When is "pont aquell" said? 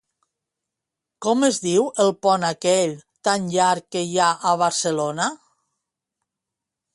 2.27-2.95